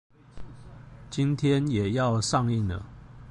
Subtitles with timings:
[1.11, 2.87] 今天也要上映了